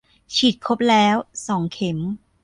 [0.35, 1.15] ฉีดครบแล้ว
[1.47, 1.97] สองเข็ม